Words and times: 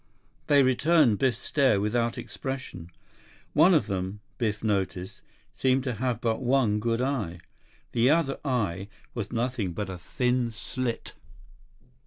They 0.47 0.63
returned 0.63 1.19
Biff's 1.19 1.37
stare 1.37 1.79
without 1.79 2.17
expression. 2.17 2.89
One 3.53 3.75
of 3.75 3.85
them, 3.85 4.19
Biff 4.39 4.63
noticed, 4.63 5.21
seemed 5.53 5.83
to 5.83 5.93
have 5.93 6.19
but 6.19 6.41
one 6.41 6.79
good 6.79 7.01
eye. 7.03 7.37
The 7.91 8.09
other 8.09 8.39
eye 8.43 8.87
was 9.13 9.31
nothing 9.31 9.73
but 9.73 9.91
a 9.91 9.99
thin 9.99 10.49
slit. 10.49 11.13